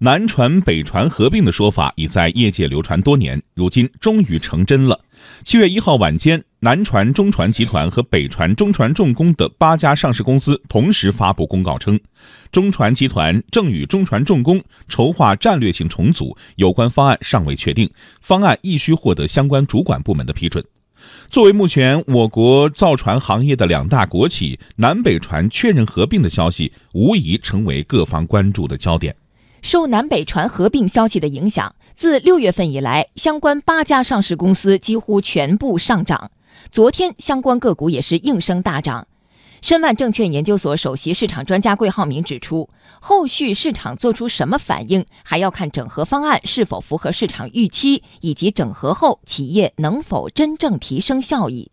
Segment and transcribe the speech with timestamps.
[0.00, 5.00] 南船北船合并的说法已在业界流传多年，如今终于成真了。
[5.42, 11.98] 七月一号晚间，南船中船集团和北船中船重工的八家上市公司同时发布公告称，
[12.52, 17.90] 中船集团正与中船重工筹划战略性重组，有关方案尚未确定，
[18.20, 20.64] 方案亦需获得相关主管部门的批准。
[21.28, 29.12] 作为目前我国造船行业的两大国企，南北船确认合并的消息，无疑成为各方关注的焦点。
[29.62, 36.30] 受南北船合并消息的影响，自六月份以来，相关八家上市公司几乎全部上涨。
[36.70, 39.06] 昨天，相关个股也是应声大涨。
[39.60, 42.68] 申万证券研究所首席市场专家桂浩明指出，
[43.00, 51.72] 后续市场做出什么反应，还要看整合方案是否符合市场预期，以及整合后企业能否真正提升效益。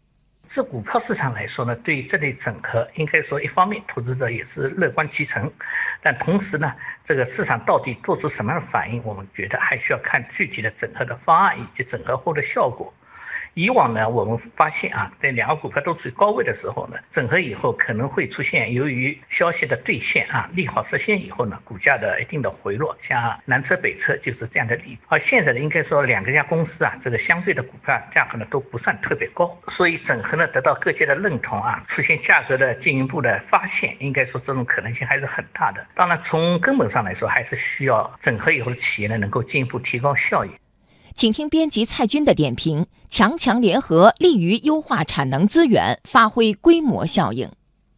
[0.56, 5.52] 这股票市场来说呢，对于这类整合，应该说一方面投资者也是乐观其成，
[6.02, 6.74] 但同时呢，
[7.06, 12.94] 这个市场到底做出什么样的反应，我们觉得还需要看具体的整合的方案以及整合后的效果。
[13.56, 25.02] 以往呢，我们发现啊，在两个股票都处于高位的时候呢，整合以后可能会出现由于消息的兑现啊，利好实现以后呢，股价的一定的回落，像南车北车就是这样的例子。
[25.08, 35.86] 而现在呢，应该说两个家公司啊，这个相对的股票价格呢都不算特别高，所以整合呢得到各界的认同啊，出现价格的进一步的发现，应该说这种可能性还是很大的。
[35.96, 40.52] 当然，从根本上来说，还是需要整合以后的企业呢能够进一步提高效益。
[41.16, 47.50] 请听编辑蔡军的点评：强强联合，利于优化产能资源，发挥规模效应。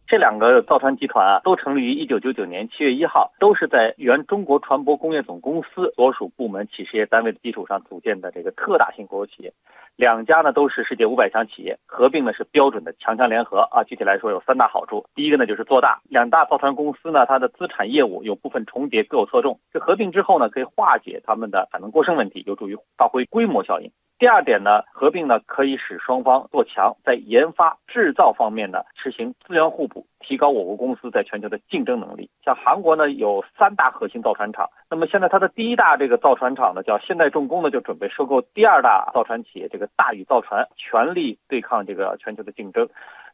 [0.08, 9.52] 这两个造船集团啊，都成立于一九九九年七月一号，都是在原中国船舶工业总公司所属部门企事业单位的基础上组建的这个特大型国有企业。
[9.96, 13.84] 两家呢都是世界五百强企业，合并呢是标准的强强联合啊。
[13.84, 19.60] 具体来说有三大好处，第一个呢就是做大，两大造船公司呢它的资产业务有部分重叠，各有侧重。
[19.74, 23.92] 这合并之后呢，可以化解他们的产能过剩问题，有助于发挥规模效应。
[24.18, 32.28] 第二点呢，合并呢可以使双方做强，在研发制造方面呢实行资源互补，提高我国公司在全球的竞争能力。
[32.44, 42.88] 像韩国呢有三大核心造船厂，那么现在它的第一大这个造船厂呢叫现代重工呢就准备收购第二大造船企业这个大宇造船，全力对抗这个全球的竞争。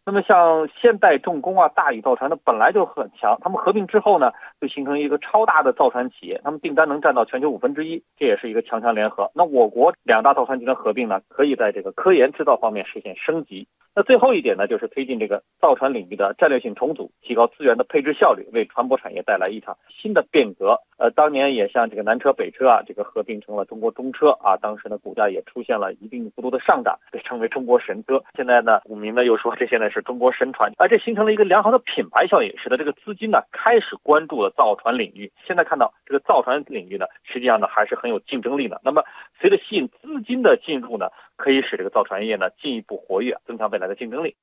[0.07, 9.31] 那么像现代重工啊、大宇造船它，本来就很强，他们合并之后呢，就形成一个超大的造船企业，他们订单能占到全球五分之一，这也是一个强强联合。
[9.35, 13.67] 那我国两大造船集团合并呢，可以在这个科研制造方面实现升级。
[13.97, 20.77] 那最后一点呢，就是推进这个造船领域的战略性重组，提高资源的配置效率，为船舶产业带来一场新的变革。
[20.97, 28.21] 呃，当年也像这个南车北车啊，这个合并成了中国中车啊，当时呢股价也出现了一定幅度的上涨，被称为中国神车。
[28.35, 35.31] 现在呢，股民呢又说这现在是中国神船，而这形成了一个良好的品牌效应，使得这个资金呢开始关注了造船领域。
[35.47, 38.81] 现在看到这个造船领域呢，实际上呢还是很有竞争力的。
[38.85, 39.05] 那么
[39.41, 44.37] 随着吸引资金的进入呢，可以使这个造船业呢进一步活跃，增强未来的竞争力。